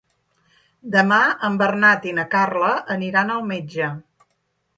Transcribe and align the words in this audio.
Demà 0.95 1.19
en 1.49 1.59
Bernat 1.63 2.07
i 2.13 2.15
na 2.21 2.25
Carla 2.33 2.73
aniran 2.97 3.35
al 3.37 3.47
metge. 3.53 3.93